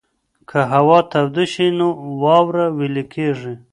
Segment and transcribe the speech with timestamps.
[0.49, 1.87] که هوا توده شي نو
[2.21, 3.53] واوره ویلې کېږي.